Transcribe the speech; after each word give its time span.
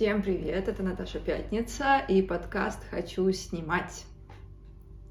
Всем 0.00 0.22
привет, 0.22 0.66
это 0.66 0.82
Наташа 0.82 1.18
Пятница 1.20 1.98
и 1.98 2.22
подкаст 2.22 2.78
«Хочу 2.90 3.30
снимать». 3.32 4.06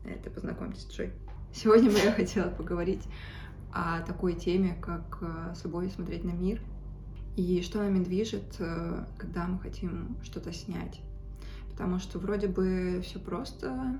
Это 0.04 0.32
познакомьтесь, 0.32 0.88
Джой. 0.90 1.14
Сегодня 1.54 1.92
я 1.92 2.12
хотела 2.12 2.50
поговорить 2.50 3.04
о 3.72 4.02
такой 4.02 4.34
теме, 4.34 4.76
как 4.82 5.20
э, 5.22 5.54
с 5.54 5.64
любовью 5.64 5.92
смотреть 5.92 6.24
на 6.24 6.32
мир 6.32 6.60
и 7.36 7.62
что 7.62 7.78
нами 7.78 8.04
движет, 8.04 8.56
э, 8.58 9.06
когда 9.20 9.46
мы 9.46 9.60
хотим 9.60 10.18
что-то 10.24 10.52
снять. 10.52 11.02
Потому 11.70 12.00
что 12.00 12.18
вроде 12.18 12.48
бы 12.48 13.00
все 13.04 13.20
просто, 13.20 14.00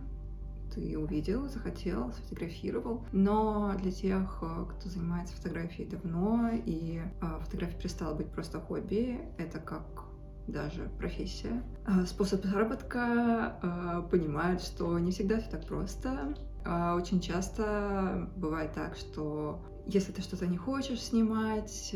ты 0.74 0.98
увидел, 0.98 1.48
захотел, 1.50 2.12
сфотографировал. 2.14 3.06
Но 3.12 3.76
для 3.80 3.92
тех, 3.92 4.40
э, 4.42 4.66
кто 4.72 4.90
занимается 4.90 5.36
фотографией 5.36 5.88
давно, 5.88 6.50
и 6.66 7.00
фотография 7.42 7.78
перестала 7.78 8.16
быть 8.16 8.32
просто 8.32 8.60
хобби, 8.60 9.20
это 9.38 9.60
как 9.60 10.09
даже 10.52 10.90
профессия, 10.98 11.64
а, 11.86 12.06
способ 12.06 12.46
заработка, 12.46 13.58
а, 13.62 14.02
понимают, 14.04 14.62
что 14.62 14.98
не 15.00 15.12
всегда 15.12 15.40
все 15.40 15.50
так 15.50 15.66
просто. 15.66 16.36
А, 16.66 16.96
очень 16.96 17.22
часто 17.22 18.30
бывает 18.36 18.74
так, 18.74 18.96
что 18.96 19.62
если 19.86 20.12
ты 20.12 20.22
что-то 20.22 20.48
не 20.48 20.58
хочешь 20.58 21.02
снимать, 21.02 21.96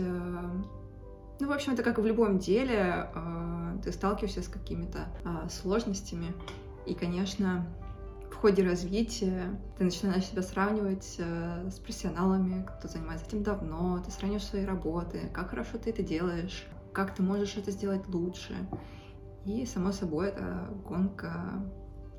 ну, 1.39 1.47
в 1.47 1.51
общем, 1.51 1.73
это 1.73 1.83
как 1.83 1.99
и 1.99 2.01
в 2.01 2.05
любом 2.05 2.39
деле, 2.39 3.09
ты 3.83 3.91
сталкиваешься 3.91 4.41
с 4.41 4.47
какими-то 4.47 5.07
сложностями. 5.49 6.33
И, 6.85 6.93
конечно, 6.93 7.67
в 8.31 8.35
ходе 8.35 8.63
развития 8.63 9.59
ты 9.77 9.83
начинаешь 9.83 10.25
себя 10.25 10.41
сравнивать 10.41 11.19
с 11.19 11.79
профессионалами, 11.79 12.65
кто 12.65 12.87
занимается 12.87 13.27
этим 13.27 13.43
давно, 13.43 14.01
ты 14.03 14.11
сравниваешь 14.11 14.45
свои 14.45 14.65
работы, 14.65 15.29
как 15.33 15.49
хорошо 15.49 15.77
ты 15.77 15.89
это 15.89 16.01
делаешь, 16.01 16.65
как 16.93 17.15
ты 17.15 17.23
можешь 17.23 17.57
это 17.57 17.71
сделать 17.71 18.07
лучше. 18.07 18.55
И, 19.45 19.65
само 19.65 19.91
собой, 19.91 20.29
это 20.29 20.69
гонка 20.87 21.63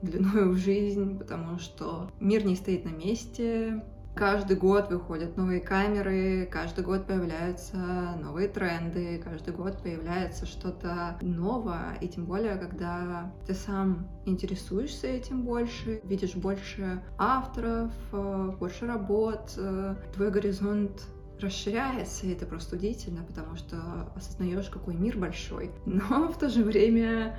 длиною 0.02 0.52
в 0.52 0.56
жизнь, 0.56 1.18
потому 1.18 1.58
что 1.58 2.10
мир 2.20 2.44
не 2.44 2.56
стоит 2.56 2.84
на 2.84 2.90
месте. 2.90 3.82
Каждый 4.14 4.56
год 4.56 4.90
выходят 4.90 5.36
новые 5.36 5.60
камеры, 5.60 6.48
каждый 6.48 6.84
год 6.84 7.04
появляются 7.04 7.76
новые 8.22 8.46
тренды, 8.46 9.18
каждый 9.18 9.52
год 9.52 9.82
появляется 9.82 10.46
что-то 10.46 11.18
новое, 11.20 11.98
и 12.00 12.06
тем 12.06 12.26
более, 12.26 12.54
когда 12.54 13.32
ты 13.44 13.54
сам 13.54 14.06
интересуешься 14.24 15.08
этим 15.08 15.42
больше, 15.42 16.00
видишь 16.04 16.36
больше 16.36 17.02
авторов, 17.18 17.90
э, 18.12 18.52
больше 18.60 18.86
работ, 18.86 19.52
э, 19.56 19.96
твой 20.14 20.30
горизонт 20.30 21.08
расширяется, 21.40 22.26
и 22.26 22.32
это 22.32 22.46
просто 22.46 22.76
удивительно, 22.76 23.22
потому 23.22 23.56
что 23.56 23.76
осознаешь, 24.14 24.68
какой 24.68 24.94
мир 24.94 25.18
большой. 25.18 25.70
Но 25.86 26.28
в 26.28 26.38
то 26.38 26.48
же 26.48 26.62
время 26.62 27.36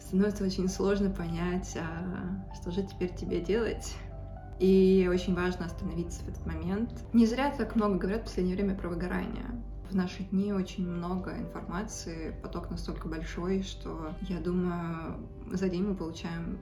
становится 0.00 0.44
очень 0.44 0.68
сложно 0.68 1.10
понять, 1.10 1.76
а 1.76 2.54
что 2.54 2.70
же 2.70 2.82
теперь 2.82 3.14
тебе 3.14 3.40
делать. 3.40 3.94
И 4.58 5.08
очень 5.10 5.34
важно 5.34 5.66
остановиться 5.66 6.22
в 6.22 6.28
этот 6.28 6.46
момент. 6.46 6.90
Не 7.12 7.26
зря 7.26 7.52
так 7.56 7.74
много 7.74 7.96
говорят 7.96 8.22
в 8.22 8.24
последнее 8.24 8.56
время 8.56 8.76
про 8.76 8.88
выгорание. 8.88 9.46
В 9.90 9.94
наши 9.94 10.22
дни 10.24 10.52
очень 10.52 10.88
много 10.88 11.36
информации, 11.36 12.34
поток 12.42 12.70
настолько 12.70 13.08
большой, 13.08 13.62
что 13.62 14.14
я 14.22 14.38
думаю, 14.38 15.28
за 15.50 15.68
день 15.68 15.82
мы 15.82 15.94
получаем 15.94 16.58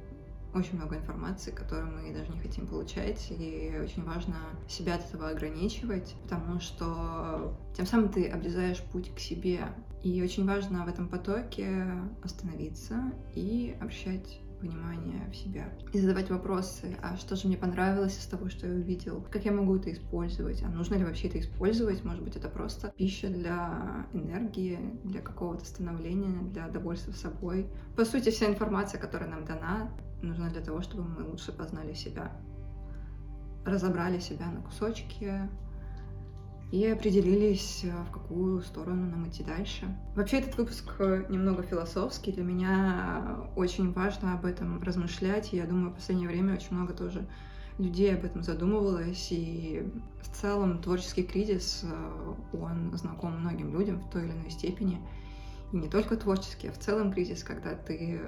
очень 0.54 0.76
много 0.76 0.96
информации, 0.96 1.50
которую 1.50 1.92
мы 1.92 2.12
даже 2.12 2.32
не 2.32 2.40
хотим 2.40 2.66
получать, 2.66 3.30
и 3.30 3.78
очень 3.82 4.04
важно 4.04 4.36
себя 4.68 4.96
от 4.96 5.04
этого 5.04 5.28
ограничивать, 5.28 6.14
потому 6.22 6.60
что 6.60 7.56
тем 7.76 7.86
самым 7.86 8.08
ты 8.08 8.28
обрезаешь 8.28 8.82
путь 8.92 9.14
к 9.14 9.18
себе. 9.18 9.60
И 10.02 10.22
очень 10.22 10.46
важно 10.46 10.84
в 10.84 10.88
этом 10.88 11.08
потоке 11.08 11.84
остановиться 12.22 13.12
и 13.34 13.76
обращать 13.80 14.40
внимание 14.60 15.28
в 15.30 15.36
себя 15.36 15.68
и 15.92 15.98
задавать 15.98 16.30
вопросы, 16.30 16.96
а 17.02 17.16
что 17.16 17.36
же 17.36 17.48
мне 17.48 17.56
понравилось 17.56 18.18
из 18.18 18.26
того, 18.26 18.48
что 18.48 18.66
я 18.66 18.74
увидел, 18.74 19.24
как 19.30 19.44
я 19.44 19.52
могу 19.52 19.76
это 19.76 19.92
использовать, 19.92 20.62
а 20.62 20.68
нужно 20.68 20.96
ли 20.96 21.04
вообще 21.04 21.28
это 21.28 21.40
использовать, 21.40 22.04
может 22.04 22.22
быть, 22.22 22.36
это 22.36 22.48
просто 22.48 22.92
пища 22.96 23.28
для 23.28 24.06
энергии, 24.12 24.78
для 25.04 25.20
какого-то 25.20 25.64
становления, 25.64 26.42
для 26.50 26.68
довольства 26.68 27.12
собой. 27.12 27.66
По 27.96 28.04
сути, 28.04 28.30
вся 28.30 28.46
информация, 28.46 29.00
которая 29.00 29.30
нам 29.30 29.44
дана, 29.44 29.90
нужна 30.22 30.48
для 30.50 30.60
того, 30.60 30.82
чтобы 30.82 31.04
мы 31.04 31.24
лучше 31.24 31.52
познали 31.52 31.94
себя, 31.94 32.32
разобрали 33.64 34.18
себя 34.18 34.46
на 34.50 34.60
кусочки 34.62 35.48
и 36.70 36.86
определились, 36.86 37.84
э, 37.84 37.90
в 38.04 38.12
какую 38.12 38.62
сторону 38.62 39.10
нам 39.10 39.28
идти 39.28 39.42
дальше. 39.42 39.86
Вообще 40.14 40.38
этот 40.38 40.56
выпуск 40.56 40.94
э, 41.00 41.24
немного 41.28 41.62
философский. 41.62 42.32
Для 42.32 42.44
меня 42.44 43.38
очень 43.56 43.92
важно 43.92 44.34
об 44.34 44.44
этом 44.44 44.80
размышлять. 44.82 45.52
И 45.52 45.56
я 45.56 45.66
думаю, 45.66 45.90
в 45.90 45.94
последнее 45.94 46.28
время 46.28 46.54
очень 46.54 46.76
много 46.76 46.92
тоже 46.92 47.26
людей 47.78 48.14
об 48.14 48.24
этом 48.24 48.42
задумывалось. 48.44 49.28
И 49.32 49.82
в 50.22 50.28
целом 50.36 50.80
творческий 50.80 51.24
кризис, 51.24 51.80
э, 51.82 52.34
он 52.56 52.96
знаком 52.96 53.40
многим 53.40 53.72
людям 53.72 53.98
в 53.98 54.08
той 54.08 54.26
или 54.26 54.32
иной 54.32 54.50
степени. 54.50 55.00
И 55.72 55.76
не 55.76 55.88
только 55.88 56.16
творческий, 56.16 56.68
а 56.68 56.72
в 56.72 56.78
целом 56.78 57.12
кризис, 57.12 57.42
когда 57.42 57.74
ты 57.74 58.20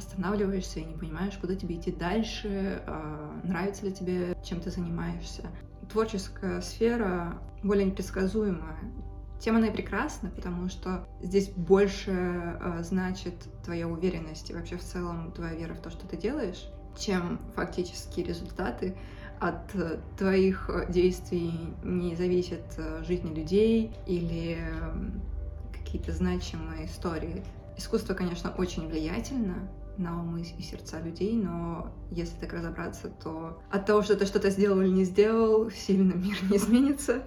останавливаешься 0.00 0.80
и 0.80 0.84
не 0.84 0.94
понимаешь, 0.94 1.38
куда 1.40 1.54
тебе 1.54 1.76
идти 1.76 1.92
дальше, 1.92 2.82
а, 2.86 3.40
нравится 3.44 3.86
ли 3.86 3.92
тебе, 3.92 4.36
чем 4.42 4.60
ты 4.60 4.70
занимаешься. 4.70 5.44
Творческая 5.90 6.60
сфера 6.60 7.38
более 7.62 7.86
непредсказуемая. 7.86 8.78
Тем 9.40 9.56
она 9.56 9.68
и 9.68 9.72
прекрасна, 9.72 10.30
потому 10.30 10.68
что 10.68 11.06
здесь 11.22 11.48
больше 11.50 12.10
а, 12.12 12.82
значит 12.82 13.34
твоя 13.64 13.88
уверенность 13.88 14.50
и 14.50 14.54
вообще 14.54 14.76
в 14.76 14.82
целом 14.82 15.32
твоя 15.32 15.54
вера 15.54 15.74
в 15.74 15.80
то, 15.80 15.90
что 15.90 16.06
ты 16.06 16.16
делаешь, 16.16 16.66
чем 16.98 17.38
фактические 17.54 18.26
результаты. 18.26 18.96
От 19.38 19.72
твоих 20.18 20.70
действий 20.90 21.54
не 21.82 22.14
зависит 22.16 22.64
а, 22.78 23.02
жизни 23.04 23.34
людей 23.34 23.92
или 24.06 24.58
какие-то 25.72 26.12
значимые 26.12 26.86
истории. 26.86 27.42
Искусство, 27.76 28.12
конечно, 28.12 28.50
очень 28.58 28.88
влиятельно, 28.88 29.56
на 30.00 30.18
умы 30.20 30.40
и 30.42 30.62
сердца 30.62 31.00
людей, 31.00 31.34
но 31.36 31.92
если 32.10 32.38
так 32.40 32.52
разобраться, 32.52 33.08
то 33.08 33.62
от 33.70 33.86
того, 33.86 34.02
что 34.02 34.16
ты 34.16 34.26
что-то 34.26 34.50
сделал 34.50 34.80
или 34.80 34.88
не 34.88 35.04
сделал, 35.04 35.70
сильно 35.70 36.12
мир 36.14 36.36
не 36.50 36.56
изменится. 36.56 37.22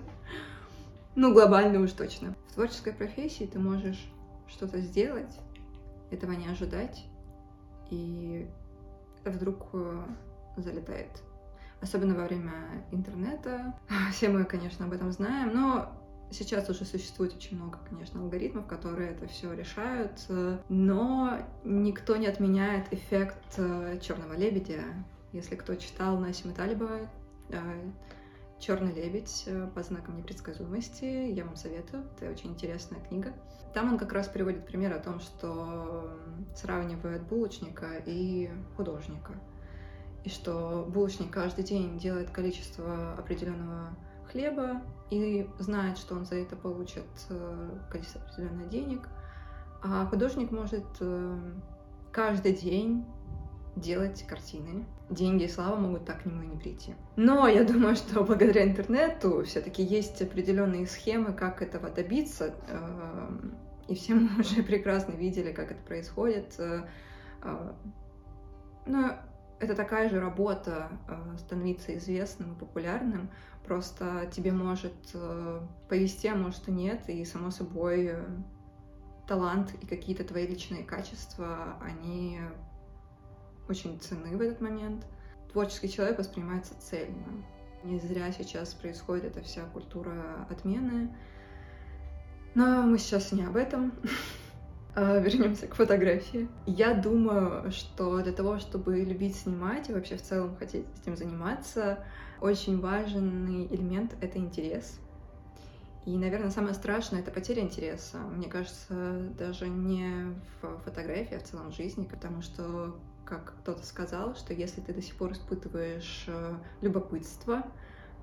Ну, 1.15 1.33
глобально 1.33 1.79
уж 1.79 1.91
точно. 1.91 2.35
В 2.49 2.53
творческой 2.55 2.93
профессии 2.93 3.45
ты 3.45 3.59
можешь 3.59 4.03
что-то 4.47 4.81
сделать, 4.81 5.39
этого 6.11 6.31
не 6.31 6.47
ожидать, 6.47 7.05
и 7.89 8.47
вдруг 9.23 9.67
э, 9.73 10.03
залетает. 10.57 11.21
Особенно 11.81 12.15
во 12.15 12.25
время 12.25 12.85
интернета. 12.91 13.75
Все 14.11 14.29
мы, 14.29 14.45
конечно, 14.45 14.85
об 14.85 14.93
этом 14.93 15.11
знаем, 15.11 15.53
но 15.53 15.91
Сейчас 16.33 16.69
уже 16.69 16.83
существует 16.83 17.35
очень 17.35 17.57
много, 17.57 17.77
конечно, 17.87 18.19
алгоритмов, 18.19 18.65
которые 18.65 19.11
это 19.11 19.27
все 19.27 19.53
решают, 19.53 20.25
но 20.67 21.37
никто 21.63 22.15
не 22.15 22.27
отменяет 22.27 22.91
эффект 22.91 23.53
э, 23.57 23.99
черного 24.01 24.33
лебедя. 24.33 24.83
Если 25.31 25.55
кто 25.55 25.75
читал 25.75 26.17
Насима 26.17 26.53
Талибова, 26.53 27.07
э, 27.49 27.91
Черный 28.63 28.93
лебедь 28.93 29.43
э, 29.47 29.67
по 29.75 29.83
знакам 29.83 30.15
непредсказуемости. 30.15 31.03
Я 31.03 31.43
вам 31.43 31.57
советую, 31.57 32.05
это 32.15 32.31
очень 32.31 32.51
интересная 32.51 33.01
книга. 33.01 33.33
Там 33.73 33.91
он 33.91 33.97
как 33.97 34.13
раз 34.13 34.29
приводит 34.29 34.65
пример 34.65 34.93
о 34.93 34.99
том, 34.99 35.19
что 35.19 36.17
сравнивает 36.55 37.23
булочника 37.23 38.01
и 38.05 38.49
художника. 38.77 39.33
И 40.23 40.29
что 40.29 40.87
булочник 40.87 41.29
каждый 41.29 41.65
день 41.65 41.97
делает 41.97 42.29
количество 42.29 43.15
определенного 43.15 43.89
хлеба 44.31 44.81
и 45.09 45.47
знает, 45.59 45.97
что 45.97 46.15
он 46.15 46.25
за 46.25 46.35
это 46.35 46.55
получит 46.55 47.05
э, 47.29 47.69
количество 47.89 48.21
определенных 48.21 48.69
денег. 48.69 49.07
А 49.81 50.05
художник 50.05 50.51
может 50.51 50.85
э, 50.99 51.37
каждый 52.11 52.53
день 52.53 53.05
делать 53.75 54.23
картины. 54.27 54.85
Деньги 55.09 55.43
и 55.43 55.47
слава 55.47 55.75
могут 55.75 56.05
так 56.05 56.23
к 56.23 56.25
нему 56.25 56.43
и 56.43 56.47
не 56.47 56.57
прийти. 56.57 56.95
Но 57.15 57.47
я 57.47 57.63
думаю, 57.63 57.95
что 57.95 58.23
благодаря 58.23 58.63
интернету 58.63 59.43
все-таки 59.43 59.83
есть 59.83 60.21
определенные 60.21 60.87
схемы, 60.87 61.33
как 61.33 61.61
этого 61.61 61.89
добиться. 61.89 62.53
Э, 62.67 63.29
и 63.87 63.95
все 63.95 64.15
мы 64.15 64.39
уже 64.39 64.63
прекрасно 64.63 65.13
видели, 65.13 65.51
как 65.51 65.71
это 65.71 65.83
происходит. 65.83 66.59
Но 68.85 69.17
это 69.59 69.75
такая 69.75 70.09
же 70.09 70.19
работа 70.19 70.89
становиться 71.37 71.95
известным 71.97 72.53
и 72.53 72.59
популярным. 72.59 73.29
Просто 73.65 74.29
тебе 74.31 74.51
может 74.51 74.93
э, 75.13 75.61
повести, 75.87 76.27
а 76.27 76.35
может 76.35 76.67
и 76.67 76.71
нет, 76.71 77.07
и 77.07 77.23
само 77.23 77.49
собой 77.49 78.07
э, 78.07 78.25
талант 79.25 79.73
и 79.81 79.85
какие-то 79.85 80.25
твои 80.25 80.45
личные 80.45 80.83
качества, 80.83 81.77
они 81.81 82.41
очень 83.69 83.99
ценны 83.99 84.37
в 84.37 84.41
этот 84.41 84.59
момент. 84.59 85.05
Творческий 85.51 85.89
человек 85.89 86.17
воспринимается 86.17 86.73
цельно. 86.79 87.45
Не 87.83 87.99
зря 87.99 88.31
сейчас 88.31 88.73
происходит 88.73 89.25
эта 89.25 89.41
вся 89.41 89.63
культура 89.65 90.45
отмены. 90.49 91.15
Но 92.55 92.83
мы 92.83 92.97
сейчас 92.97 93.31
не 93.31 93.43
об 93.43 93.55
этом. 93.55 93.93
А, 94.95 95.17
вернемся 95.17 95.65
к 95.65 95.73
фотографии. 95.73 96.47
Я 96.67 96.93
думаю, 96.93 97.71
что 97.71 98.21
для 98.21 98.31
того, 98.31 98.59
чтобы 98.59 98.99
любить 99.01 99.35
снимать 99.35 99.89
и 99.89 99.93
вообще 99.93 100.17
в 100.17 100.21
целом 100.21 100.55
хотеть 100.55 100.85
этим 101.01 101.15
заниматься, 101.15 102.05
очень 102.41 102.79
важный 102.79 103.65
элемент— 103.73 104.15
это 104.21 104.37
интерес. 104.37 104.99
И, 106.05 106.15
наверное, 106.15 106.51
самое 106.51 106.75
страшное— 106.75 107.19
это 107.21 107.31
потеря 107.31 107.63
интереса. 107.63 108.17
Мне 108.17 108.47
кажется, 108.47 109.31
даже 109.39 109.67
не 109.67 110.35
в 110.61 110.77
фотографии, 110.83 111.37
а 111.37 111.39
в 111.39 111.43
целом 111.43 111.71
в 111.71 111.75
жизни, 111.75 112.03
потому 112.03 112.43
что, 112.43 112.95
как 113.25 113.55
кто-то 113.61 113.83
сказал, 113.83 114.35
что 114.35 114.53
если 114.53 114.81
ты 114.81 114.93
до 114.93 115.01
сих 115.01 115.15
пор 115.15 115.31
испытываешь 115.31 116.25
э, 116.27 116.53
любопытство 116.81 117.65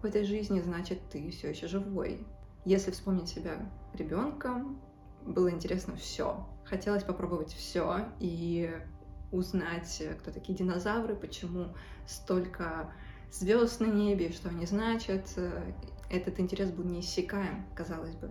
в 0.03 0.05
этой 0.05 0.23
жизни, 0.25 0.61
значит, 0.61 1.01
ты 1.11 1.31
все 1.31 1.51
еще 1.51 1.67
живой. 1.67 2.25
Если 2.65 2.93
вспомнить 2.93 3.29
себя 3.29 3.57
ребенком, 3.95 4.79
было 5.27 5.51
интересно 5.51 5.97
все. 5.97 6.47
Хотелось 6.65 7.05
попробовать 7.05 7.53
все 7.53 8.07
и 8.19 8.71
узнать, 9.33 10.03
кто 10.21 10.31
такие 10.31 10.57
динозавры, 10.57 11.15
почему 11.15 11.75
столько 12.07 12.93
звезд 13.33 13.81
на 13.81 13.87
небе, 13.87 14.33
что 14.33 14.49
они 14.49 14.67
значат. 14.67 15.39
Этот 16.11 16.41
интерес 16.41 16.71
был 16.71 16.85
неиссякаем, 16.85 17.65
казалось 17.75 18.17
бы. 18.17 18.31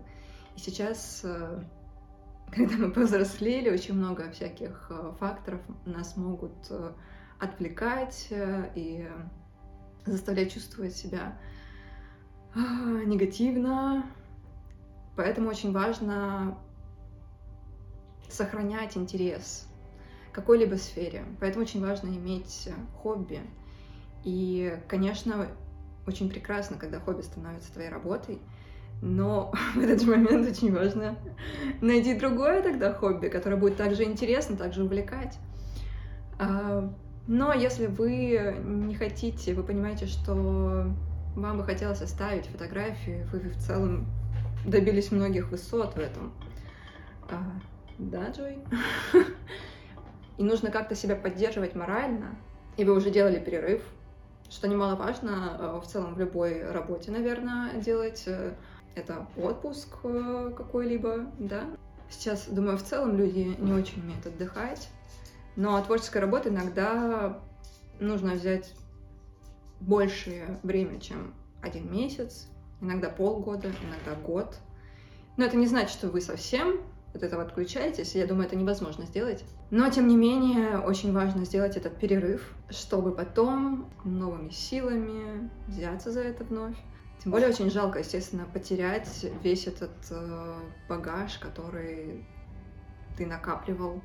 И 0.56 0.60
сейчас, 0.60 1.22
э, 1.24 1.64
когда 2.52 2.76
мы 2.76 2.92
повзрослели, 2.92 3.70
очень 3.70 3.94
много 3.94 4.30
всяких 4.32 4.88
э, 4.90 5.14
факторов 5.18 5.62
нас 5.86 6.18
могут 6.18 6.56
э, 6.70 6.92
отвлекать 7.40 8.28
и 8.76 9.08
заставлять 10.06 10.54
чувствовать 10.54 10.94
себя 10.94 11.40
а, 12.54 12.60
негативно. 13.06 14.06
Поэтому 15.16 15.50
очень 15.50 15.72
важно 15.72 16.58
сохранять 18.30 18.98
интерес 18.98 19.68
какой-либо 20.32 20.76
сфере. 20.76 21.24
Поэтому 21.40 21.64
очень 21.66 21.82
важно 21.82 22.08
иметь 22.10 22.70
хобби. 23.02 23.42
И, 24.24 24.78
конечно, 24.88 25.48
очень 26.08 26.30
прекрасно, 26.30 26.78
когда 26.78 27.00
хобби 27.00 27.22
становится 27.22 27.72
твоей 27.72 27.90
работой, 27.90 28.40
но 29.02 29.52
в 29.76 29.80
этот 29.80 30.02
же 30.02 30.10
момент 30.10 30.48
очень 30.48 30.74
важно 30.74 31.18
найти 31.82 32.18
другое 32.18 32.62
тогда 32.62 32.94
хобби, 32.94 33.28
которое 33.28 33.56
будет 33.56 33.78
также 33.78 34.04
интересно, 34.04 34.58
также 34.58 34.84
увлекать. 34.84 35.38
А, 36.38 36.94
но 37.28 37.54
если 37.54 37.88
вы 37.88 38.56
не 38.64 38.96
хотите, 38.96 39.54
вы 39.54 39.64
понимаете, 39.64 40.08
что 40.08 40.92
вам 41.36 41.58
бы 41.58 41.64
хотелось 41.64 42.02
оставить 42.02 42.48
фотографии, 42.48 43.26
вы 43.32 43.40
в 43.40 43.58
целом 43.58 44.08
добились 44.66 45.12
многих 45.12 45.52
высот 45.52 45.96
в 45.96 46.00
этом, 46.00 46.34
а, 47.30 47.60
да, 48.00 48.30
Джой? 48.30 48.60
И 50.38 50.44
нужно 50.44 50.72
как-то 50.72 50.96
себя 50.96 51.16
поддерживать 51.16 51.76
морально. 51.76 52.36
И 52.78 52.86
вы 52.86 52.96
уже 52.96 53.12
делали 53.12 53.40
перерыв, 53.40 53.84
что 54.50 54.68
немаловажно 54.70 55.58
э, 55.60 55.80
в 55.84 55.86
целом 55.86 56.16
в 56.16 56.20
любой 56.20 56.64
работе, 56.72 57.12
наверное, 57.12 57.74
делать. 57.74 58.24
Э, 58.26 58.54
это 58.96 59.28
отпуск 59.38 59.98
э, 60.04 60.52
какой-либо, 60.56 61.32
да. 61.40 61.66
Сейчас, 62.10 62.48
думаю, 62.48 62.78
в 62.78 62.84
целом 62.84 63.18
люди 63.18 63.56
не 63.60 63.74
очень 63.74 64.02
умеют 64.02 64.26
отдыхать. 64.26 64.90
Но 65.56 65.76
от 65.76 65.86
творческой 65.86 66.20
работы 66.20 66.50
иногда 66.50 67.42
нужно 68.00 68.34
взять 68.34 68.74
большее 69.82 70.58
время, 70.64 71.00
чем 71.02 71.34
один 71.62 71.92
месяц, 71.92 72.48
иногда 72.80 73.10
полгода, 73.10 73.70
иногда 73.84 74.16
год. 74.26 74.58
Но 75.36 75.46
это 75.46 75.58
не 75.58 75.68
значит, 75.68 75.92
что 75.92 76.08
вы 76.08 76.22
совсем 76.22 76.80
от 77.14 77.24
этого 77.24 77.44
отключаетесь. 77.44 78.16
Я 78.16 78.28
думаю, 78.28 78.48
это 78.48 78.56
невозможно 78.56 79.06
сделать. 79.06 79.44
Но, 79.72 79.90
тем 79.90 80.08
не 80.08 80.16
менее, 80.16 80.80
очень 80.80 81.12
важно 81.14 81.46
сделать 81.46 81.78
этот 81.78 81.98
перерыв, 81.98 82.54
чтобы 82.70 83.12
потом 83.12 83.90
новыми 84.04 84.50
силами 84.50 85.50
взяться 85.68 86.12
за 86.12 86.22
это 86.22 86.44
вновь. 86.44 86.76
Тем 87.24 87.32
более 87.32 87.50
очень 87.50 87.70
жалко, 87.70 88.00
естественно, 88.00 88.46
потерять 88.46 89.26
весь 89.44 89.68
этот 89.68 89.92
э, 90.10 90.56
багаж, 90.88 91.38
который 91.38 92.26
ты 93.18 93.26
накапливал. 93.26 94.02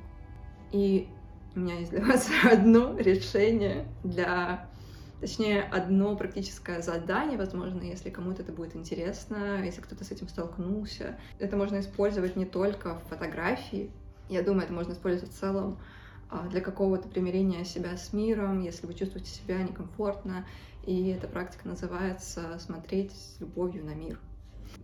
И 0.71 1.07
у 1.55 1.59
меня 1.59 1.79
есть 1.79 1.91
для 1.91 2.03
вас 2.03 2.29
одно 2.43 2.97
решение 2.97 3.87
для 4.03 4.67
Точнее, 5.25 5.63
одно 5.63 6.15
практическое 6.15 6.83
задание, 6.83 7.35
возможно, 7.35 7.81
если 7.81 8.11
кому-то 8.11 8.43
это 8.43 8.51
будет 8.51 8.75
интересно, 8.75 9.59
если 9.65 9.81
кто-то 9.81 10.03
с 10.03 10.11
этим 10.11 10.27
столкнулся. 10.27 11.17
Это 11.39 11.57
можно 11.57 11.79
использовать 11.79 12.35
не 12.35 12.45
только 12.45 12.99
в 12.99 13.09
фотографии. 13.09 13.89
Я 14.29 14.43
думаю, 14.43 14.65
это 14.65 14.73
можно 14.73 14.93
использовать 14.93 15.33
в 15.33 15.35
целом 15.35 15.79
а, 16.29 16.47
для 16.49 16.61
какого-то 16.61 17.07
примирения 17.07 17.65
себя 17.65 17.97
с 17.97 18.13
миром, 18.13 18.61
если 18.61 18.85
вы 18.85 18.93
чувствуете 18.93 19.31
себя 19.31 19.63
некомфортно. 19.63 20.45
И 20.85 21.07
эта 21.07 21.27
практика 21.27 21.67
называется 21.67 22.59
«смотреть 22.59 23.11
с 23.13 23.39
любовью 23.39 23.83
на 23.83 23.95
мир». 23.95 24.19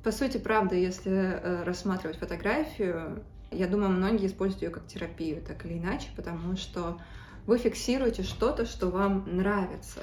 По 0.01 0.11
сути, 0.11 0.39
правда, 0.39 0.73
если 0.73 1.11
э, 1.11 1.63
рассматривать 1.65 2.17
фотографию, 2.17 3.23
я 3.51 3.67
думаю, 3.67 3.91
многие 3.91 4.25
используют 4.25 4.63
ее 4.63 4.69
как 4.71 4.87
терапию, 4.87 5.43
так 5.43 5.63
или 5.67 5.77
иначе, 5.77 6.07
потому 6.15 6.55
что 6.55 6.99
вы 7.45 7.57
фиксируете 7.57 8.23
что-то, 8.23 8.65
что 8.65 8.87
вам 8.87 9.25
нравится. 9.37 10.01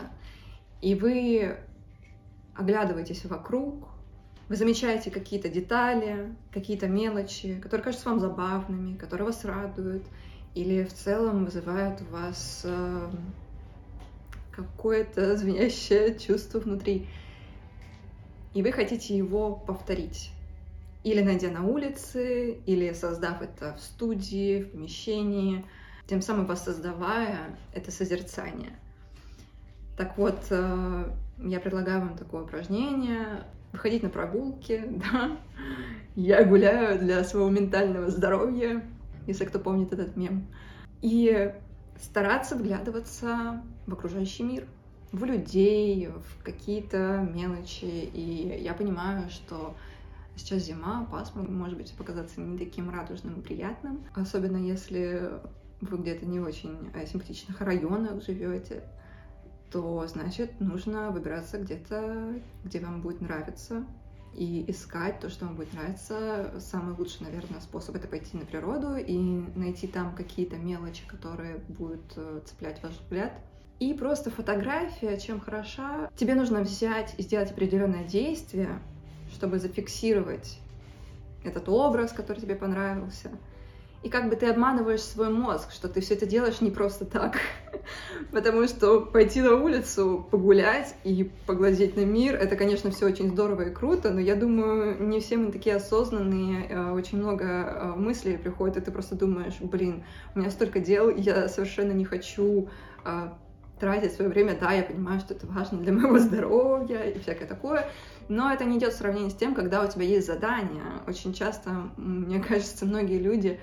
И 0.81 0.95
вы 0.95 1.57
оглядываетесь 2.55 3.25
вокруг, 3.25 3.89
вы 4.49 4.57
замечаете 4.57 5.11
какие-то 5.11 5.49
детали, 5.49 6.35
какие-то 6.53 6.89
мелочи, 6.89 7.61
которые 7.61 7.85
кажутся 7.85 8.09
вам 8.09 8.21
забавными, 8.21 8.97
которые 8.97 9.27
вас 9.27 9.45
радуют, 9.45 10.05
или 10.55 10.85
в 10.85 10.93
целом 10.93 11.45
вызывают 11.45 12.01
у 12.01 12.05
вас 12.07 12.63
э, 12.65 13.11
какое-то 14.51 15.37
звенящее 15.37 16.19
чувство 16.19 16.59
внутри. 16.59 17.07
И 18.55 18.63
вы 18.63 18.73
хотите 18.73 19.17
его 19.17 19.55
повторить. 19.55 20.31
Или 21.05 21.23
найдя 21.23 21.51
на 21.51 21.65
улице, 21.65 22.53
или 22.67 22.93
создав 22.93 23.43
это 23.43 23.75
в 23.75 23.81
студии, 23.81 24.63
в 24.63 24.73
помещении— 24.73 25.65
тем 26.09 26.23
самым 26.23 26.47
воссоздавая 26.47 27.57
это 27.73 27.93
созерцание. 27.93 28.73
Так 29.97 30.17
вот, 30.17 30.47
э, 30.51 31.11
я 31.39 31.61
предлагаю 31.61 32.01
вам 32.01 32.17
такое 32.17 32.43
упражнение, 32.43 33.45
выходить 33.73 34.03
на 34.03 34.09
прогулки, 34.09 34.83
да, 35.13 35.37
я 36.17 36.45
гуляю 36.45 36.99
для 36.99 37.23
своего 37.25 37.51
ментального 37.51 38.11
здоровья, 38.11 38.83
если 39.27 39.45
кто 39.45 39.59
помнит 39.59 39.93
этот 39.93 40.17
мем, 40.17 40.47
и 41.03 41.55
стараться 42.01 42.57
вглядываться 42.57 43.63
в 43.87 43.93
окружающий 43.93 44.45
мир, 44.45 44.67
в 45.13 45.25
людей, 45.25 46.09
в 46.09 46.43
какие-то 46.43 47.29
мелочи. 47.35 47.85
И 47.85 48.61
я 48.63 48.73
понимаю, 48.75 49.29
что 49.31 49.75
сейчас 50.37 50.63
зима, 50.63 51.07
пасмурно, 51.11 51.51
может 51.51 51.77
быть, 51.77 51.93
показаться 51.95 52.41
не 52.41 52.57
таким 52.57 52.91
радужным 52.91 53.41
и 53.41 53.43
приятным, 53.43 54.05
особенно 54.15 54.57
если 54.57 55.33
вы 55.81 55.99
где-то 55.99 56.27
не 56.27 56.41
очень 56.41 56.91
э, 56.95 57.07
симпатичных 57.07 57.61
районах 57.61 58.23
живете, 58.25 58.83
то 59.71 60.07
значит 60.07 60.61
нужно 60.61 61.11
выбираться 61.11 61.59
где-то, 61.59 62.41
где 62.65 62.81
вам 62.81 63.03
будет 63.03 63.21
нравиться, 63.21 63.85
и 64.35 64.65
искать 64.71 65.21
то, 65.21 65.29
что 65.29 65.47
вам 65.47 65.57
будет 65.57 65.73
нравиться. 65.73 66.55
Самый 66.61 66.95
лучший, 66.95 67.23
наверное, 67.23 67.61
способ 67.61 67.97
это 67.97 68.07
пойти 68.09 68.37
на 68.37 68.45
природу 68.45 68.97
и 68.97 69.17
найти 69.57 69.87
там 69.87 70.15
какие-то 70.15 70.57
мелочи, 70.57 71.07
которые 71.07 71.59
будут 71.69 72.13
э, 72.17 72.41
цеплять 72.45 72.83
ваш 72.83 72.93
взгляд. 72.93 73.33
И 73.81 73.95
просто 73.95 74.31
фотография, 74.31 75.19
чем 75.19 75.41
хороша, 75.41 76.11
тебе 76.17 76.35
нужно 76.35 76.61
взять 76.63 77.15
и 77.19 77.23
сделать 77.23 77.53
определенное 77.53 78.05
действие, 78.05 78.81
чтобы 79.33 79.59
зафиксировать 79.59 80.59
этот 81.45 81.69
образ, 81.69 82.13
который 82.13 82.41
тебе 82.41 82.57
понравился, 82.57 83.31
и 84.03 84.09
как 84.09 84.29
бы 84.29 84.37
ты 84.37 84.47
обманываешь 84.47 85.03
свой 85.03 85.29
мозг, 85.29 85.73
что 85.73 85.89
ты 85.89 86.01
все 86.01 86.15
это 86.15 86.25
делаешь 86.25 86.61
не 86.61 86.71
просто 86.71 87.05
так. 87.05 87.39
Потому 88.33 88.69
что 88.69 89.01
пойти 89.01 89.41
на 89.41 89.57
улицу, 89.57 90.27
погулять 90.31 90.95
и 91.03 91.31
поглазеть 91.47 91.97
на 91.97 92.05
мир, 92.05 92.37
это, 92.37 92.55
конечно, 92.57 92.91
все 92.91 93.07
очень 93.07 93.31
здорово 93.31 93.63
и 93.63 93.75
круто, 93.75 94.11
но 94.11 94.21
я 94.21 94.37
думаю, 94.37 95.03
не 95.03 95.21
все 95.21 95.37
мы 95.37 95.51
такие 95.51 95.77
осознанные, 95.77 96.69
э, 96.69 96.91
очень 96.93 97.19
много 97.19 97.45
э, 97.45 97.93
мыслей 97.97 98.39
приходит, 98.39 98.77
и 98.77 98.81
ты 98.83 98.91
просто 98.93 99.17
думаешь, 99.17 99.57
блин, 99.61 100.05
у 100.35 100.39
меня 100.39 100.51
столько 100.51 100.79
дел, 100.79 101.11
я 101.11 101.49
совершенно 101.49 101.93
не 101.93 102.05
хочу 102.05 102.69
э, 103.05 103.29
тратить 103.81 104.13
свое 104.13 104.31
время, 104.31 104.57
да, 104.61 104.73
я 104.73 104.83
понимаю, 104.83 105.21
что 105.21 105.35
это 105.35 105.47
важно 105.47 105.79
для 105.79 105.93
моего 105.93 106.19
здоровья 106.19 107.03
и 107.03 107.19
всякое 107.19 107.47
такое, 107.47 107.89
но 108.29 108.53
это 108.53 108.65
не 108.65 108.79
идет 108.79 108.93
в 108.93 108.97
сравнении 108.97 109.31
с 109.31 109.35
тем, 109.35 109.55
когда 109.55 109.83
у 109.83 109.89
тебя 109.89 110.05
есть 110.05 110.27
задание. 110.27 111.03
Очень 111.07 111.33
часто, 111.33 111.71
мне 111.97 112.41
кажется, 112.49 112.87
многие 112.87 113.19
люди 113.19 113.59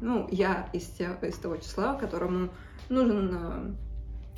ну, 0.00 0.28
я 0.30 0.68
из, 0.72 0.86
тех, 0.86 1.22
из 1.22 1.36
того 1.36 1.56
числа, 1.56 1.94
которому 1.94 2.50
нужен, 2.88 3.34
а, 3.34 3.76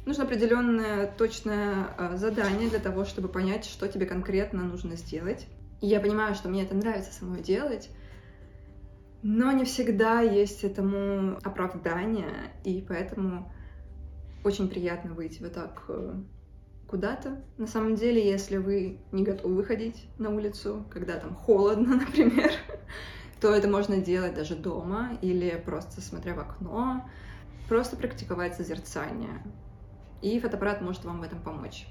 нужно 0.06 0.25
определенное 0.25 1.11
точное 1.11 1.88
а, 1.96 2.16
задание 2.16 2.68
для 2.68 2.78
того, 2.78 3.04
чтобы 3.04 3.28
понять, 3.28 3.64
что 3.64 3.88
тебе 3.88 4.06
конкретно 4.06 4.62
нужно 4.62 4.96
сделать. 4.96 5.46
И 5.80 5.87
я 5.87 6.00
понимаю, 6.00 6.34
что 6.34 6.49
мне 6.49 6.62
это 6.62 6.75
нравится 6.75 7.12
самой 7.12 7.42
делать, 7.42 7.90
Но 9.22 9.50
не 9.52 9.64
всегда 9.64 10.20
есть 10.20 10.64
этому 10.64 11.38
оправдание, 11.42 12.52
и 12.64 12.84
поэтому 12.87 13.52
очень 14.44 14.68
приятно 14.68 15.14
выйти 15.14 15.42
вот 15.42 15.54
так 15.54 15.84
э, 15.88 16.14
куда-то. 16.88 17.42
На 17.56 17.66
самом 17.66 17.94
деле, 17.94 18.25
если 18.25 18.56
вы 18.58 18.99
не 19.12 19.25
готовы 19.25 19.54
выходить 19.54 20.08
на 20.18 20.30
улицу, 20.30 20.84
когда 20.90 21.18
там 21.18 21.34
холодно, 21.34 21.96
например, 22.06 22.52
то 23.42 23.52
это 23.52 23.66
можно 23.66 23.96
делать 23.96 24.34
даже 24.34 24.54
дома 24.54 25.18
или 25.20 25.61
просто 25.66 26.00
смотря 26.00 26.34
в 26.34 26.38
окно, 26.38 27.04
просто 27.68 27.96
практиковать 27.96 28.54
созерцание. 28.54 29.42
И 30.22 30.38
фотоаппарат 30.38 30.80
может 30.80 31.04
вам 31.04 31.18
в 31.20 31.25
этом 31.25 31.40
помочь. 31.42 31.88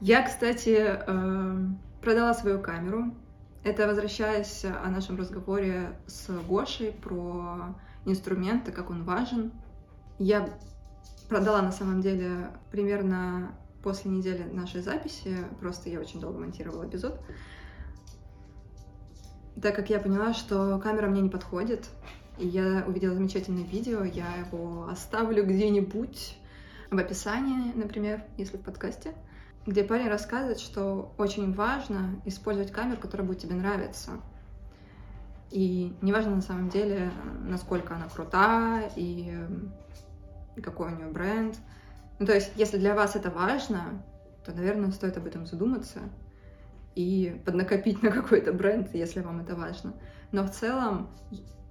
Я, 0.00 0.22
кстати, 0.22 0.76
э, 0.78 1.56
продала 2.00 2.34
свою 2.34 2.60
камеру. 2.60 3.12
Это 3.64 3.88
возвращаясь 3.88 4.64
о 4.64 4.88
нашем 4.90 5.16
разговоре 5.18 5.98
с 6.06 6.28
Гошей 6.48 6.92
про 6.92 7.74
инструменты, 8.06 8.70
как 8.70 8.88
он 8.90 9.02
важен. 9.02 9.50
Я 10.20 10.48
продала 11.28 11.62
на 11.62 11.72
самом 11.72 12.00
деле 12.00 12.52
примерно 12.70 13.56
после 13.82 14.12
недели 14.12 14.44
нашей 14.44 14.82
записи, 14.82 15.36
просто 15.58 15.90
я 15.90 15.98
очень 15.98 16.20
долго 16.20 16.38
монтировала 16.38 16.86
эпизод, 16.86 17.20
так 19.60 19.76
как 19.76 19.90
я 19.90 20.00
поняла, 20.00 20.32
что 20.32 20.78
камера 20.78 21.08
мне 21.08 21.20
не 21.20 21.28
подходит, 21.28 21.88
и 22.38 22.46
я 22.46 22.84
увидела 22.86 23.14
замечательное 23.14 23.64
видео, 23.64 24.04
я 24.04 24.34
его 24.36 24.88
оставлю 24.88 25.44
где-нибудь 25.44 26.38
в 26.90 26.98
описании, 26.98 27.72
например, 27.74 28.24
если 28.36 28.56
в 28.56 28.62
подкасте, 28.62 29.14
где 29.66 29.84
парень 29.84 30.08
рассказывает, 30.08 30.58
что 30.58 31.14
очень 31.18 31.52
важно 31.52 32.20
использовать 32.24 32.72
камеру, 32.72 33.00
которая 33.00 33.26
будет 33.26 33.40
тебе 33.40 33.54
нравиться. 33.54 34.12
И 35.50 35.94
неважно 36.00 36.36
на 36.36 36.40
самом 36.40 36.70
деле, 36.70 37.12
насколько 37.44 37.94
она 37.94 38.08
крута 38.08 38.82
и 38.96 39.38
какой 40.62 40.92
у 40.92 40.96
нее 40.96 41.08
бренд. 41.08 41.56
Ну, 42.18 42.26
то 42.26 42.34
есть, 42.34 42.52
если 42.56 42.78
для 42.78 42.94
вас 42.94 43.16
это 43.16 43.30
важно, 43.30 44.02
то, 44.44 44.52
наверное, 44.52 44.90
стоит 44.92 45.16
об 45.16 45.26
этом 45.26 45.46
задуматься 45.46 46.00
и 46.94 47.40
поднакопить 47.44 48.02
на 48.02 48.10
какой-то 48.10 48.52
бренд, 48.52 48.94
если 48.94 49.20
вам 49.20 49.40
это 49.40 49.54
важно. 49.54 49.94
Но 50.30 50.44
в 50.44 50.50
целом, 50.50 51.08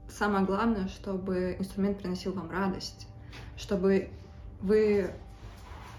самое 0.10 0.46
главное, 0.46 0.88
чтобы 0.88 1.56
инструмент 1.60 2.00
приносил 2.00 2.34
вам 2.34 2.50
радость, 2.50 3.08
чтобы 3.58 4.10
вы, 4.62 5.12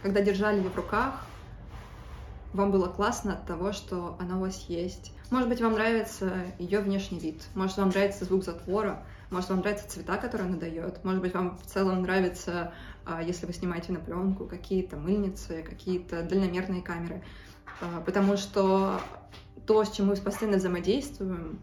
когда 0.02 0.20
держали 0.20 0.58
ее 0.58 0.68
в 0.68 0.76
руках, 0.76 1.26
вам 2.52 2.70
было 2.70 2.86
классно 2.86 3.34
от 3.34 3.46
того, 3.46 3.72
что 3.72 4.16
она 4.20 4.36
у 4.36 4.40
вас 4.40 4.66
есть. 4.68 5.12
Может 5.30 5.48
быть, 5.48 5.60
вам 5.60 5.72
нравится 5.72 6.30
ее 6.58 6.80
внешний 6.80 7.18
вид, 7.18 7.42
может, 7.54 7.78
вам 7.78 7.88
нравится 7.88 8.26
звук 8.26 8.44
затвора, 8.44 9.02
может, 9.30 9.48
вам 9.48 9.60
нравятся 9.60 9.88
цвета, 9.88 10.18
которые 10.18 10.48
она 10.48 10.58
дает, 10.58 11.02
может 11.04 11.22
быть, 11.22 11.32
вам 11.32 11.56
в 11.56 11.64
целом 11.64 12.02
нравится, 12.02 12.74
а, 13.06 13.22
если 13.22 13.46
вы 13.46 13.54
снимаете 13.54 13.92
на 13.92 14.00
пленку, 14.00 14.44
какие-то 14.44 14.98
мыльницы, 14.98 15.62
какие-то 15.62 16.22
дальномерные 16.22 16.82
камеры. 16.82 17.22
А, 17.80 18.00
потому 18.00 18.36
что 18.36 19.00
то, 19.66 19.84
с 19.84 19.90
чем 19.90 20.06
мы 20.06 20.16
постоянно 20.16 20.58
взаимодействуем, 20.58 21.60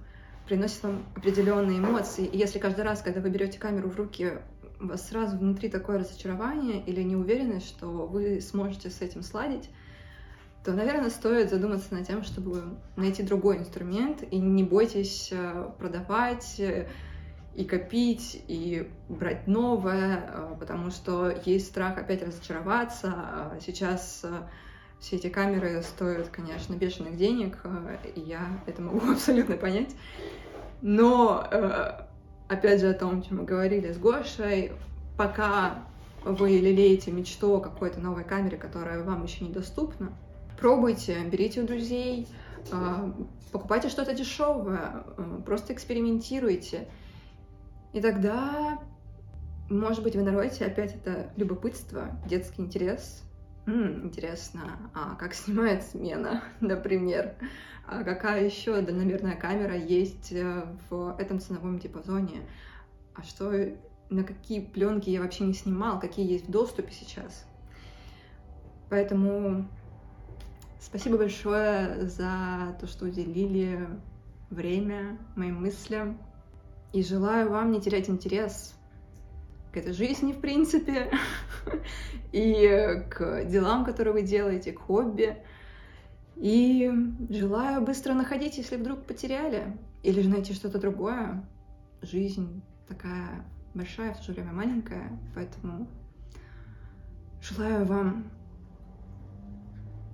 приносит 0.47 0.83
вам 0.83 1.03
определенные 1.15 1.79
эмоции. 1.79 2.25
И 2.25 2.37
если 2.37 2.59
каждый 2.59 2.83
раз, 2.83 3.01
когда 3.01 3.21
вы 3.21 3.29
берете 3.29 3.59
камеру 3.59 3.89
в 3.89 3.95
руки, 3.95 4.33
у 4.81 4.87
вас 4.87 5.07
сразу 5.09 5.37
внутри 5.37 5.69
такое 5.69 5.99
разочарование 5.99 6.83
или 6.83 7.03
неуверенность, 7.03 7.67
что 7.67 7.87
вы 7.87 8.41
сможете 8.41 8.89
с 8.89 9.01
этим 9.01 9.21
сладить, 9.21 9.69
то, 10.63 10.73
наверное, 10.73 11.09
стоит 11.09 11.49
задуматься 11.49 11.93
над 11.93 12.07
тем, 12.07 12.23
чтобы 12.23 12.77
найти 12.95 13.23
другой 13.23 13.57
инструмент, 13.57 14.23
и 14.29 14.39
не 14.39 14.63
бойтесь 14.63 15.29
э, 15.31 15.71
продавать 15.77 16.59
э, 16.59 16.89
и 17.55 17.63
копить, 17.63 18.43
и 18.47 18.89
брать 19.07 19.47
новое, 19.47 20.25
э, 20.27 20.55
потому 20.59 20.91
что 20.91 21.33
есть 21.45 21.67
страх 21.67 21.97
опять 21.97 22.23
разочароваться. 22.23 23.13
А 23.13 23.57
сейчас 23.61 24.25
все 24.99 25.15
эти 25.15 25.29
камеры 25.29 25.81
стоят, 25.81 26.29
конечно, 26.29 26.73
бешеных 26.73 27.17
денег, 27.17 27.57
и 28.15 28.19
я 28.19 28.47
это 28.65 28.81
могу 28.81 28.99
абсолютно 29.11 29.55
понять. 29.57 29.95
Но, 30.81 31.47
опять 32.47 32.81
же, 32.81 32.89
о 32.89 32.93
том, 32.93 33.21
чем 33.21 33.37
мы 33.37 33.43
говорили 33.43 33.91
с 33.91 33.97
Гошей, 33.97 34.71
пока 35.17 35.83
вы 36.23 36.51
лелеете 36.51 37.11
мечту 37.11 37.55
о 37.55 37.59
какой-то 37.59 37.99
новой 37.99 38.23
камере, 38.23 38.57
которая 38.57 39.03
вам 39.03 39.23
еще 39.23 39.45
недоступна, 39.45 40.11
пробуйте, 40.59 41.17
берите 41.25 41.61
у 41.61 41.67
друзей, 41.67 42.27
а, 42.71 43.13
покупайте 43.51 43.89
что-то 43.89 44.13
дешевое, 44.13 45.03
просто 45.45 45.73
экспериментируйте. 45.73 46.87
И 47.93 48.01
тогда, 48.01 48.79
может 49.69 50.03
быть, 50.03 50.15
вы 50.15 50.23
нароете 50.23 50.65
опять 50.65 50.95
это 50.95 51.31
любопытство, 51.37 52.19
детский 52.27 52.61
интерес. 52.61 53.23
М-м, 53.69 54.05
интересно, 54.07 54.91
а 54.95 55.15
как 55.15 55.33
снимает 55.33 55.83
смена, 55.83 56.43
например? 56.59 57.35
А 57.85 58.03
какая 58.03 58.45
еще 58.45 58.81
дальномерная 58.81 59.35
камера 59.35 59.75
есть 59.75 60.31
э, 60.31 60.65
в 60.89 61.15
этом 61.19 61.39
ценовом 61.39 61.79
диапазоне? 61.79 62.41
А 63.15 63.23
что, 63.23 63.51
на 64.09 64.23
какие 64.23 64.59
пленки 64.59 65.09
я 65.09 65.21
вообще 65.21 65.43
не 65.43 65.53
снимал, 65.53 65.99
какие 65.99 66.29
есть 66.29 66.47
в 66.47 66.51
доступе 66.51 66.91
сейчас? 66.91 67.45
Поэтому 68.89 69.67
Спасибо 70.81 71.17
большое 71.17 72.07
за 72.07 72.75
то, 72.79 72.87
что 72.87 73.05
уделили 73.05 73.85
время 74.49 75.17
моим 75.35 75.61
мыслям. 75.61 76.17
И 76.93 77.03
желаю 77.03 77.49
вам 77.49 77.71
не 77.71 77.81
терять 77.81 78.09
интерес 78.09 78.78
к 79.71 79.77
этой 79.77 79.93
жизни, 79.93 80.33
в 80.33 80.41
принципе, 80.41 81.11
и 82.31 83.03
к 83.09 83.45
делам, 83.45 83.85
которые 83.85 84.13
вы 84.13 84.21
делаете, 84.23 84.71
к 84.71 84.79
хобби. 84.79 85.37
И 86.35 86.91
желаю 87.29 87.81
быстро 87.81 88.13
находить, 88.13 88.57
если 88.57 88.77
вдруг 88.77 89.05
потеряли, 89.05 89.77
или 90.03 90.21
же 90.21 90.29
найти 90.29 90.53
что-то 90.53 90.79
другое. 90.79 91.45
Жизнь 92.01 92.63
такая 92.87 93.45
большая, 93.73 94.13
в 94.13 94.17
то 94.17 94.23
же 94.23 94.31
время 94.33 94.53
маленькая, 94.53 95.19
поэтому 95.35 95.87
желаю 97.41 97.85
вам 97.85 98.31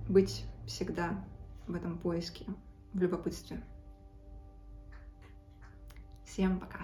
быть 0.08 0.44
всегда 0.66 1.24
в 1.66 1.74
этом 1.74 1.98
поиске, 1.98 2.44
в 2.92 3.00
любопытстве. 3.00 3.62
Всем 6.24 6.58
пока! 6.58 6.80